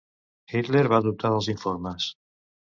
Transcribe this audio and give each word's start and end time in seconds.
Hitler 0.53 0.81
va 0.95 1.01
dubtar 1.09 1.33
dels 1.37 1.53
informes. 1.55 2.11